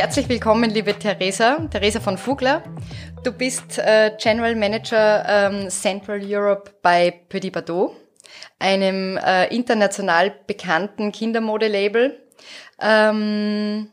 [0.00, 2.62] Herzlich willkommen, liebe Theresa, Theresa von Fugler.
[3.22, 7.94] Du bist äh, General Manager ähm, Central Europe bei Petit Bardot,
[8.58, 12.18] einem äh, international bekannten Kindermodelabel.
[12.80, 13.92] Ähm,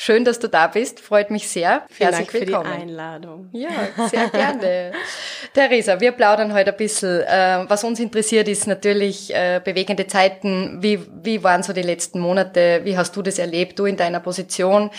[0.00, 1.00] Schön, dass du da bist.
[1.00, 1.82] Freut mich sehr.
[1.90, 2.70] Vielen Herzlich Dank willkommen.
[2.70, 3.48] für die Einladung.
[3.50, 3.68] Ja,
[4.08, 4.92] sehr gerne.
[5.54, 7.22] Theresa, wir plaudern heute ein bisschen.
[7.22, 10.80] Äh, was uns interessiert, ist natürlich äh, bewegende Zeiten.
[10.80, 12.82] Wie, wie waren so die letzten Monate?
[12.84, 13.76] Wie hast du das erlebt?
[13.76, 14.90] Du in deiner Position?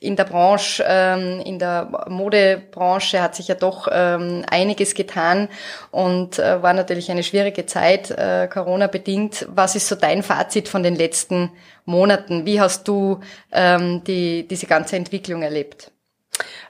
[0.00, 5.48] In der Branche, ähm, in der Modebranche hat sich ja doch ähm, einiges getan
[5.90, 9.46] und äh, war natürlich eine schwierige Zeit, äh, Corona bedingt.
[9.48, 11.50] Was ist so dein Fazit von den letzten
[11.86, 12.44] Monaten?
[12.44, 13.20] Wie hast du
[13.52, 15.90] ähm, die, diese ganze Entwicklung erlebt?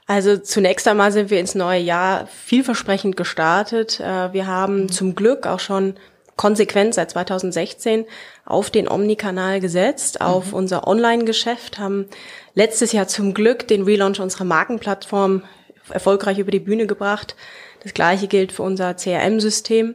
[0.06, 3.98] Also zunächst einmal sind wir ins neue Jahr vielversprechend gestartet.
[3.98, 4.92] Äh, wir haben mhm.
[4.92, 5.94] zum Glück auch schon
[6.36, 8.04] konsequent seit 2016
[8.44, 10.54] auf den Omni-Kanal gesetzt, auf mhm.
[10.54, 12.06] unser Online-Geschäft, haben
[12.54, 15.42] letztes Jahr zum Glück den Relaunch unserer Markenplattform
[15.90, 17.36] erfolgreich über die Bühne gebracht.
[17.82, 19.94] Das gleiche gilt für unser CRM-System.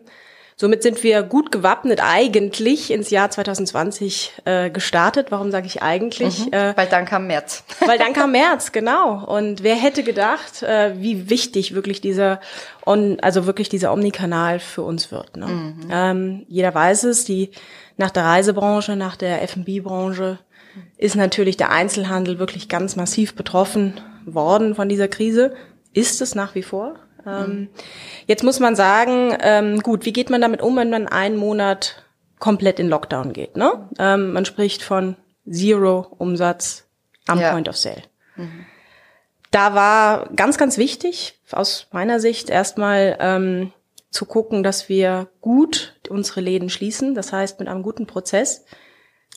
[0.56, 5.28] Somit sind wir gut gewappnet eigentlich ins Jahr 2020 äh, gestartet.
[5.32, 6.46] Warum sage ich eigentlich?
[6.46, 7.64] Mhm, äh, weil dann kam März.
[7.86, 9.26] Weil dann kam März, genau.
[9.26, 12.40] Und wer hätte gedacht, äh, wie wichtig wirklich dieser
[12.86, 15.36] On, also wirklich dieser Omnikanal für uns wird.
[15.38, 15.48] Ne?
[15.48, 15.88] Mhm.
[15.92, 17.52] Ähm, jeder weiß es, die
[17.98, 20.40] nach der Reisebranche, nach der F&B-Branche
[20.98, 25.54] ist natürlich der Einzelhandel wirklich ganz massiv betroffen worden von dieser Krise.
[25.94, 26.96] Ist es nach wie vor?
[27.26, 27.70] Ähm,
[28.28, 32.04] jetzt muss man sagen, ähm, gut, wie geht man damit um, wenn man einen Monat
[32.40, 33.56] komplett in Lockdown geht?
[33.56, 33.90] Ne?
[34.00, 35.16] Ähm, man spricht von
[35.50, 36.86] Zero Umsatz
[37.28, 37.52] am ja.
[37.52, 38.04] Point of Sale.
[38.36, 38.66] Mhm.
[39.52, 43.74] Da war ganz, ganz wichtig aus meiner Sicht erstmal ähm,
[44.10, 47.16] zu gucken, dass wir gut unsere Läden schließen.
[47.16, 48.66] Das heißt mit einem guten Prozess,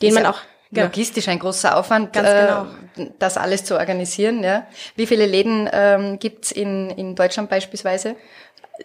[0.01, 0.39] den man auch
[0.71, 0.87] Genau.
[0.87, 3.07] Logistisch ein großer Aufwand, Ganz genau.
[3.07, 4.43] äh, das alles zu organisieren.
[4.43, 4.65] Ja.
[4.95, 8.15] Wie viele Läden ähm, gibt in, in Deutschland beispielsweise?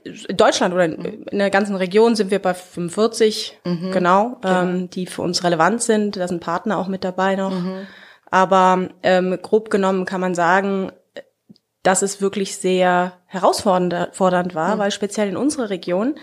[0.05, 3.91] In Deutschland oder in, in der ganzen Region sind wir bei 45, mhm.
[3.91, 4.63] genau, genau.
[4.63, 6.17] Ähm, die für uns relevant sind.
[6.17, 7.51] Da sind Partner auch mit dabei noch.
[7.51, 7.87] Mhm.
[8.31, 10.93] Aber ähm, grob genommen kann man sagen,
[11.83, 14.79] dass es wirklich sehr herausfordernd war, mhm.
[14.79, 16.15] weil speziell in unserer Region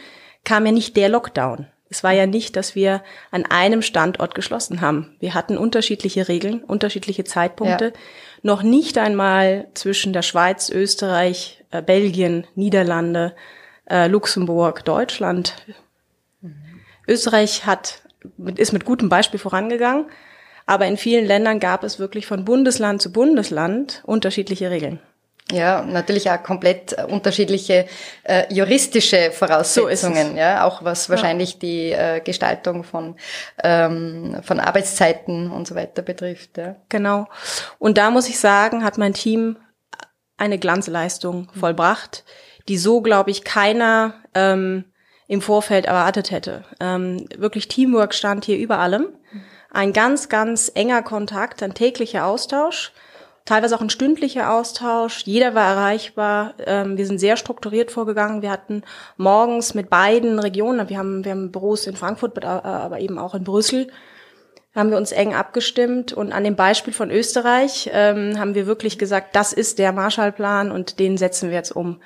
[0.44, 1.68] kam ja nicht der Lockdown.
[1.90, 5.16] Es war ja nicht, dass wir an einem Standort geschlossen haben.
[5.20, 7.86] Wir hatten unterschiedliche Regeln, unterschiedliche Zeitpunkte.
[7.86, 7.92] Ja.
[8.44, 13.36] Noch nicht einmal zwischen der Schweiz, Österreich, äh, Belgien, Niederlande,
[13.90, 15.56] äh, Luxemburg, Deutschland.
[16.42, 16.56] Mhm.
[17.08, 18.02] Österreich hat,
[18.56, 20.06] ist mit gutem Beispiel vorangegangen.
[20.66, 25.00] Aber in vielen Ländern gab es wirklich von Bundesland zu Bundesland unterschiedliche Regeln.
[25.52, 27.86] Ja, natürlich auch komplett unterschiedliche
[28.24, 31.60] äh, juristische Voraussetzungen, so ja, auch was wahrscheinlich ja.
[31.62, 33.16] die äh, Gestaltung von
[33.64, 36.58] ähm, von Arbeitszeiten und so weiter betrifft.
[36.58, 36.76] Ja.
[36.90, 37.28] Genau.
[37.80, 39.56] Und da muss ich sagen, hat mein Team
[40.36, 41.60] eine Glanzleistung mhm.
[41.60, 42.26] vollbracht,
[42.68, 44.84] die so, glaube ich, keiner ähm,
[45.28, 46.66] im Vorfeld erwartet hätte.
[46.82, 49.04] Ähm, wirklich Teamwork stand hier über allem.
[49.32, 49.42] Mhm.
[49.72, 52.92] Ein ganz, ganz enger Kontakt, ein täglicher Austausch
[53.48, 55.24] teilweise auch ein stündlicher Austausch.
[55.26, 56.54] Jeder war erreichbar.
[56.66, 58.44] Ähm, wir sind sehr strukturiert vorgegangen.
[58.44, 58.84] Wir hatten
[59.16, 63.34] morgens mit beiden Regionen, wir haben, wir haben Büros in Frankfurt, äh, aber eben auch
[63.34, 63.88] in Brüssel,
[64.76, 66.14] haben wir uns eng abgestimmt.
[66.14, 70.70] Und an dem Beispiel von Österreich ähm, haben wir wirklich gesagt, das ist der Marshallplan
[70.70, 72.02] und den setzen wir jetzt um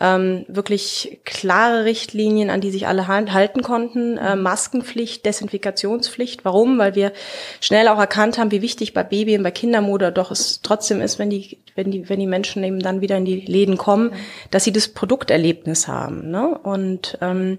[0.00, 4.16] ähm, wirklich klare Richtlinien, an die sich alle halten konnten.
[4.16, 6.44] Äh, Maskenpflicht, Desinfikationspflicht.
[6.44, 6.78] Warum?
[6.78, 7.12] Weil wir
[7.60, 11.18] schnell auch erkannt haben, wie wichtig bei Baby und bei Kindermode doch es trotzdem ist,
[11.18, 14.12] wenn die, wenn die, wenn die Menschen eben dann wieder in die Läden kommen,
[14.50, 16.30] dass sie das Produkterlebnis haben.
[16.30, 16.58] Ne?
[16.58, 17.58] Und ähm,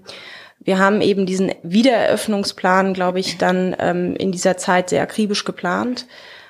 [0.58, 6.06] wir haben eben diesen Wiedereröffnungsplan, glaube ich, dann ähm, in dieser Zeit sehr akribisch geplant,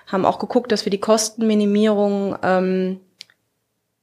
[0.06, 3.00] haben auch geguckt, dass wir die Kostenminimierung ähm,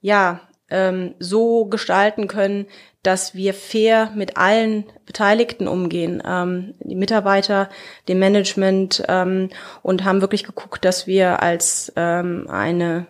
[0.02, 2.65] ja ähm, so gestalten können,
[3.03, 7.69] dass wir fair mit allen Beteiligten umgehen, ähm, die Mitarbeiter,
[8.07, 9.50] dem Management ähm,
[9.81, 13.07] und haben wirklich geguckt, dass wir als ähm, eine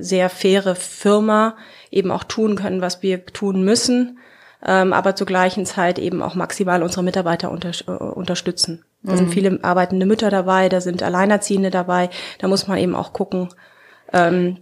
[0.00, 1.56] sehr faire Firma
[1.90, 4.18] eben auch tun können, was wir tun müssen,
[4.64, 8.84] ähm, aber zur gleichen Zeit eben auch maximal unsere Mitarbeiter unter, äh, unterstützen.
[9.02, 9.16] Da mhm.
[9.16, 13.48] sind viele arbeitende Mütter dabei, da sind Alleinerziehende dabei, da muss man eben auch gucken,
[14.12, 14.58] ähm,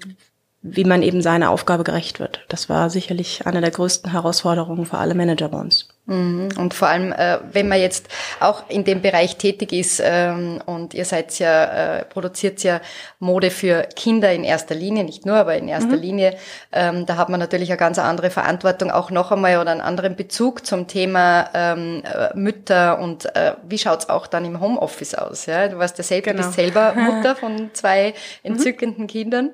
[0.61, 2.45] wie man eben seiner Aufgabe gerecht wird.
[2.49, 5.89] Das war sicherlich eine der größten Herausforderungen für alle Manager bei uns.
[6.07, 6.49] Mhm.
[6.57, 8.09] Und vor allem, äh, wenn man jetzt
[8.41, 12.81] auch in dem Bereich tätig ist ähm, und ihr seid ja, äh, produziert ja
[13.21, 16.03] Mode für Kinder in erster Linie, nicht nur, aber in erster mhm.
[16.03, 16.37] Linie,
[16.73, 20.17] ähm, da hat man natürlich eine ganz andere Verantwortung, auch noch einmal oder einen anderen
[20.17, 23.29] Bezug zum Thema ähm, äh, Mütter und
[23.69, 25.47] wie schaut's auch dann im Homeoffice aus?
[25.47, 25.69] Ja?
[25.69, 26.45] Du warst ja selber, genau.
[26.45, 28.53] bist selber Mutter von zwei mhm.
[28.53, 29.09] entzückenden mhm.
[29.09, 29.51] Kindern.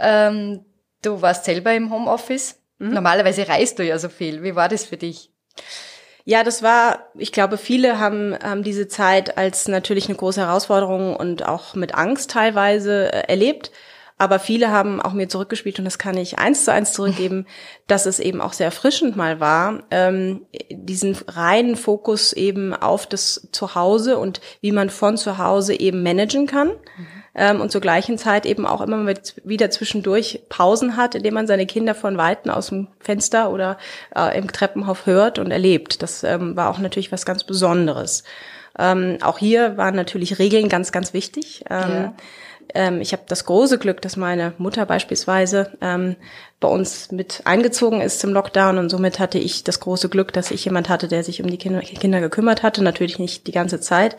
[0.00, 0.64] Ähm,
[1.02, 2.60] du warst selber im Homeoffice.
[2.78, 2.94] Mhm.
[2.94, 4.42] Normalerweise reist du ja so viel.
[4.42, 5.30] Wie war das für dich?
[6.24, 11.16] Ja, das war, ich glaube, viele haben, haben diese Zeit als natürlich eine große Herausforderung
[11.16, 13.70] und auch mit Angst teilweise äh, erlebt.
[14.18, 17.46] Aber viele haben auch mir zurückgespielt und das kann ich eins zu eins zurückgeben,
[17.86, 23.48] dass es eben auch sehr erfrischend mal war, ähm, diesen reinen Fokus eben auf das
[23.50, 26.68] Zuhause und wie man von zu Hause eben managen kann.
[26.68, 31.34] Mhm ähm, und zur gleichen Zeit eben auch immer mit, wieder zwischendurch Pausen hat, indem
[31.34, 33.78] man seine Kinder von Weitem aus dem Fenster oder
[34.14, 36.02] äh, im Treppenhaus hört und erlebt.
[36.02, 38.24] Das ähm, war auch natürlich was ganz Besonderes.
[38.78, 41.64] Ähm, auch hier waren natürlich Regeln ganz, ganz wichtig.
[41.68, 42.14] Ähm, ja
[42.74, 46.16] ähm, ich habe das große Glück, dass meine Mutter beispielsweise ähm,
[46.58, 50.50] bei uns mit eingezogen ist zum Lockdown und somit hatte ich das große Glück, dass
[50.50, 52.82] ich jemand hatte, der sich um die Kinder, Kinder gekümmert hatte.
[52.82, 54.16] Natürlich nicht die ganze Zeit,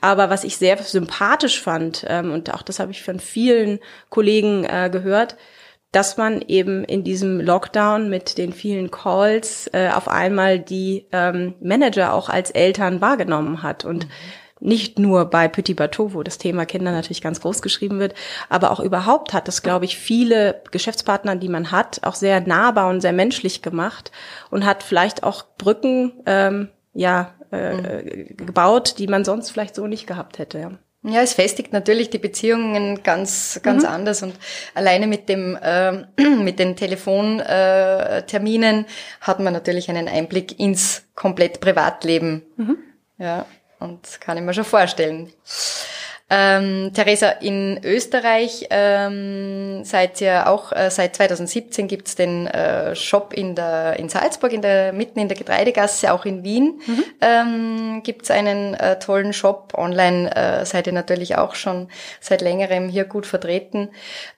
[0.00, 3.78] aber was ich sehr sympathisch fand ähm, und auch das habe ich von vielen
[4.10, 5.36] Kollegen äh, gehört,
[5.92, 11.54] dass man eben in diesem Lockdown mit den vielen Calls äh, auf einmal die ähm,
[11.60, 13.84] Manager auch als Eltern wahrgenommen hat.
[13.84, 14.10] Und mhm
[14.60, 18.14] nicht nur bei Petit Bateau, wo das Thema Kinder natürlich ganz groß geschrieben wird,
[18.48, 22.88] aber auch überhaupt hat es, glaube ich, viele Geschäftspartner, die man hat, auch sehr nahbar
[22.88, 24.12] und sehr menschlich gemacht
[24.50, 28.36] und hat vielleicht auch Brücken ähm, ja äh, mhm.
[28.36, 30.58] gebaut, die man sonst vielleicht so nicht gehabt hätte.
[30.58, 30.70] Ja.
[31.04, 33.88] Ja, es festigt natürlich die Beziehungen ganz, ganz mhm.
[33.88, 34.34] anders und
[34.74, 36.04] alleine mit dem, äh,
[36.42, 38.88] mit den Telefonterminen äh,
[39.20, 42.42] hat man natürlich einen Einblick ins komplett Privatleben.
[42.56, 42.78] Mhm.
[43.18, 43.46] Ja.
[43.78, 45.32] Und kann ich mir schon vorstellen.
[46.30, 53.32] Ähm, Theresa, in Österreich ähm, seid ihr auch äh, seit 2017 gibt's den äh, Shop
[53.32, 57.04] in der in Salzburg, in der mitten in der Getreidegasse, auch in Wien mhm.
[57.22, 59.72] ähm, gibt's einen äh, tollen Shop.
[59.74, 61.88] Online äh, seid ihr natürlich auch schon
[62.20, 63.88] seit längerem hier gut vertreten.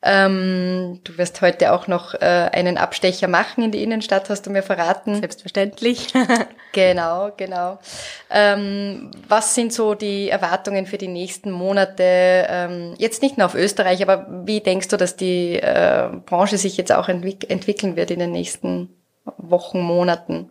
[0.00, 4.50] Ähm, du wirst heute auch noch äh, einen Abstecher machen in die Innenstadt, hast du
[4.50, 5.16] mir verraten.
[5.16, 6.12] Selbstverständlich.
[6.72, 7.80] genau, genau.
[8.30, 11.79] Ähm, was sind so die Erwartungen für die nächsten Monate?
[11.80, 16.58] Monate, ähm, jetzt nicht nur auf Österreich, aber wie denkst du, dass die äh, Branche
[16.58, 18.90] sich jetzt auch entwick entwickeln wird in den nächsten
[19.36, 20.48] Wochen, Monaten.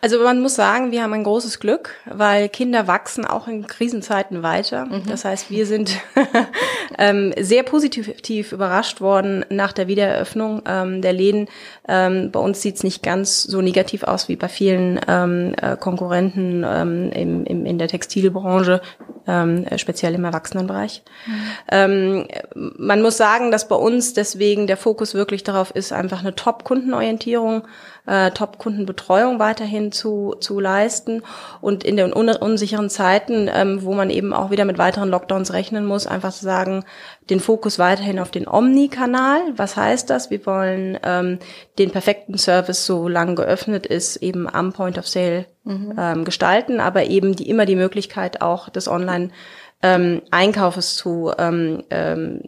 [0.00, 4.42] Also man muss sagen, wir haben ein großes Glück, weil Kinder wachsen auch in Krisenzeiten
[4.42, 4.86] weiter.
[4.86, 5.02] Mhm.
[5.08, 5.98] Das heißt, wir sind
[6.98, 11.48] ähm, sehr positiv überrascht worden nach der Wiedereröffnung ähm, der Läden.
[11.88, 15.76] Ähm, bei uns sieht es nicht ganz so negativ aus wie bei vielen ähm, äh,
[15.76, 18.80] Konkurrenten ähm, im, im, in der Textilbranche,
[19.26, 21.02] ähm, speziell im Erwachsenenbereich.
[21.70, 22.26] Mhm.
[22.54, 27.64] man muss sagen, dass bei uns deswegen der Fokus wirklich darauf ist, einfach eine Top-Kundenorientierung
[28.06, 31.22] äh, Top-Kundenbetreuung weiterhin zu, zu leisten
[31.60, 35.52] und in den un unsicheren Zeiten, ähm, wo man eben auch wieder mit weiteren Lockdowns
[35.52, 36.84] rechnen muss, einfach zu sagen,
[37.30, 39.40] den Fokus weiterhin auf den Omni-Kanal.
[39.56, 40.30] Was heißt das?
[40.30, 41.38] Wir wollen ähm,
[41.78, 45.94] den perfekten Service, so lange geöffnet ist, eben am Point of Sale mhm.
[45.98, 49.30] ähm, gestalten, aber eben die immer die Möglichkeit auch des Online-
[49.82, 52.40] ähm, Einkaufes zu, ähm, ähm,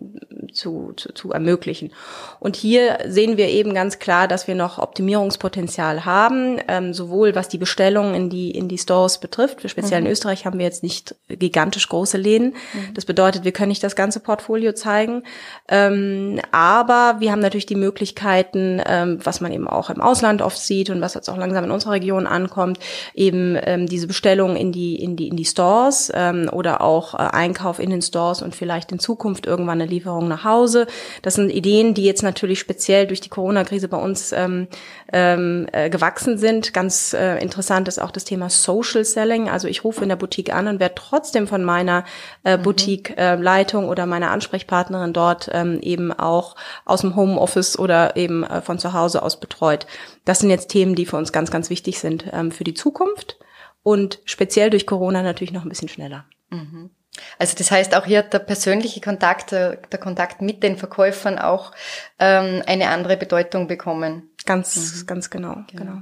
[0.55, 1.93] zu, zu, zu ermöglichen.
[2.41, 7.49] Und hier sehen wir eben ganz klar, dass wir noch Optimierungspotenzial haben, ähm, sowohl was
[7.49, 9.69] die Bestellungen in die, in die Stores betrifft.
[9.69, 10.07] Speziell mhm.
[10.07, 12.55] in Österreich haben wir jetzt nicht gigantisch große Läden.
[12.73, 12.95] Mhm.
[12.95, 15.25] Das bedeutet, wir können nicht das ganze Portfolio zeigen.
[15.69, 20.59] Ähm, aber wir haben natürlich die Möglichkeiten, ähm, was man eben auch im Ausland oft
[20.59, 22.79] sieht und was jetzt auch langsam in unserer Region ankommt,
[23.15, 27.19] eben ähm, diese Bestellungen in die, in die, in die Stores ähm, oder auch äh,
[27.19, 30.87] Einkauf in den Stores und vielleicht in Zukunft irgendwann eine Lieferung nach Hause.
[31.23, 34.69] Das sind Ideen, die jetzt natürlich speziell durch die Corona-Krise bei uns ähm,
[35.13, 36.73] ähm, äh, gewachsen sind.
[36.73, 39.49] Ganz äh, interessant ist auch das Thema Social Selling.
[39.49, 42.05] Also ich rufe in der Boutique an und werde trotzdem von meiner
[42.45, 42.63] äh, mhm.
[42.63, 48.61] Boutique-Leitung äh, oder meiner Ansprechpartnerin dort ähm, eben auch aus dem Homeoffice oder eben äh,
[48.61, 49.87] von zu Hause aus betreut.
[50.25, 53.39] Das sind jetzt Themen, die für uns ganz, ganz wichtig sind ähm, für die Zukunft
[53.83, 56.25] und speziell durch Corona natürlich noch ein bisschen schneller.
[56.51, 56.91] Mhm.
[57.39, 61.39] Also das heißt, auch hier hat der persönliche Kontakt, der, der Kontakt mit den Verkäufern
[61.39, 61.73] auch
[62.19, 64.31] ähm, eine andere Bedeutung bekommen.
[64.47, 65.07] Ganz, mhm.
[65.07, 65.85] ganz genau, genau.
[65.85, 65.99] genau.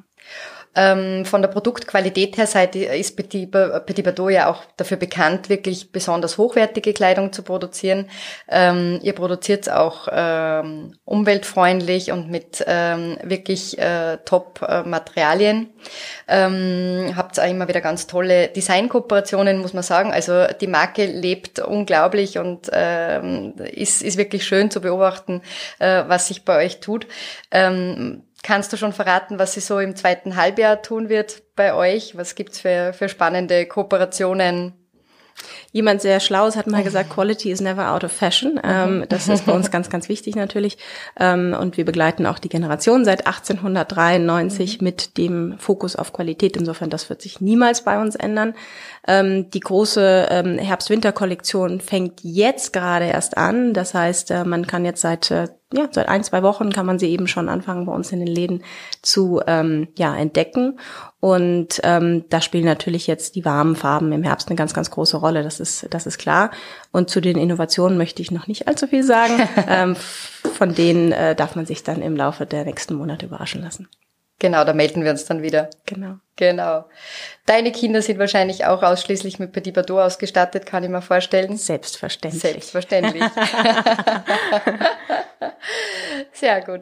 [0.74, 6.38] Ähm, von der Produktqualität her seid, ist Petit, Petit ja auch dafür bekannt, wirklich besonders
[6.38, 8.08] hochwertige Kleidung zu produzieren.
[8.48, 15.68] Ähm, ihr produziert es auch ähm, umweltfreundlich und mit ähm, wirklich äh, Top-Materialien.
[16.26, 20.12] Ähm, habt auch immer wieder ganz tolle Designkooperationen, muss man sagen.
[20.12, 25.42] Also die Marke lebt unglaublich und ähm, ist, ist wirklich schön zu beobachten,
[25.78, 27.06] äh, was sich bei euch tut.
[27.50, 32.16] Ähm, kannst du schon verraten, was sie so im zweiten Halbjahr tun wird bei euch?
[32.16, 34.74] Was gibt's für, für spannende Kooperationen?
[35.72, 38.60] Jemand sehr Schlaues hat mal gesagt, Quality is never out of fashion.
[38.62, 40.76] Ähm, das ist bei uns ganz, ganz wichtig natürlich.
[41.18, 44.84] Ähm, und wir begleiten auch die Generation seit 1893 mhm.
[44.84, 46.56] mit dem Fokus auf Qualität.
[46.56, 48.54] Insofern, das wird sich niemals bei uns ändern.
[49.06, 53.74] Ähm, die große ähm, Herbst-Winter-Kollektion fängt jetzt gerade erst an.
[53.74, 56.98] Das heißt, äh, man kann jetzt seit äh, ja, seit ein, zwei Wochen kann man
[56.98, 58.62] sie eben schon anfangen, bei uns in den Läden
[59.00, 60.78] zu ähm, ja, entdecken.
[61.20, 65.16] Und ähm, da spielen natürlich jetzt die warmen Farben im Herbst eine ganz, ganz große
[65.16, 65.42] Rolle.
[65.42, 66.50] Das ist, das ist klar.
[66.90, 69.34] Und zu den Innovationen möchte ich noch nicht allzu viel sagen.
[69.68, 69.96] ähm,
[70.54, 73.88] von denen äh, darf man sich dann im Laufe der nächsten Monate überraschen lassen.
[74.42, 75.70] Genau, da melden wir uns dann wieder.
[75.86, 76.16] Genau.
[76.34, 76.86] Genau.
[77.46, 81.56] Deine Kinder sind wahrscheinlich auch ausschließlich mit Petit Bardot ausgestattet, kann ich mir vorstellen.
[81.56, 82.42] Selbstverständlich.
[82.42, 83.22] Selbstverständlich.
[86.32, 86.80] Sehr gut.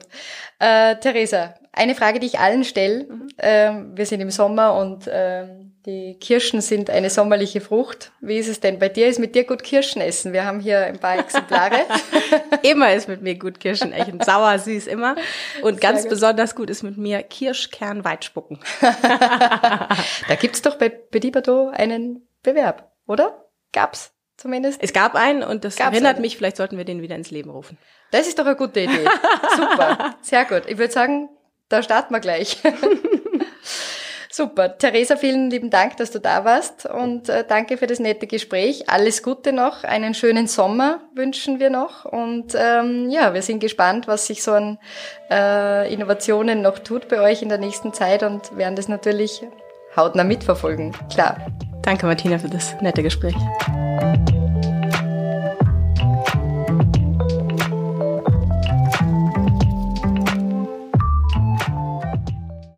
[0.59, 3.05] Äh, Theresa, eine Frage, die ich allen stelle.
[3.05, 3.29] Mhm.
[3.37, 8.13] Ähm, wir sind im Sommer und ähm, die Kirschen sind eine sommerliche Frucht.
[8.21, 9.09] Wie ist es denn bei dir?
[9.09, 10.33] Ist mit dir gut Kirschen essen?
[10.33, 11.87] Wir haben hier ein paar Exemplare.
[12.63, 14.21] immer ist mit mir gut Kirschen essen.
[14.21, 15.17] Sauer, süß, immer.
[15.63, 16.11] Und Sehr ganz gut.
[16.11, 18.59] besonders gut ist mit mir Kirschkern Weitspucken.
[18.81, 23.47] da gibt's doch bei Petit Bateau einen Bewerb, oder?
[23.73, 24.83] Gab's zumindest?
[24.83, 26.23] Es gab einen und das Gab's erinnert einen.
[26.23, 27.79] mich, vielleicht sollten wir den wieder ins Leben rufen.
[28.11, 29.07] Das ist doch eine gute Idee.
[29.57, 30.17] Super.
[30.21, 30.65] Sehr gut.
[30.67, 31.31] Ich würde sagen,
[31.71, 32.59] da starten wir gleich.
[34.33, 34.79] Super.
[34.79, 38.89] Theresa, vielen lieben Dank, dass du da warst und äh, danke für das nette Gespräch.
[38.89, 44.07] Alles Gute noch, einen schönen Sommer wünschen wir noch und ähm, ja, wir sind gespannt,
[44.07, 44.79] was sich so an
[45.31, 49.43] äh, Innovationen noch tut bei euch in der nächsten Zeit und werden das natürlich
[49.97, 50.95] hautnah mitverfolgen.
[51.13, 51.39] Klar.
[51.83, 53.35] Danke, Martina, für das nette Gespräch.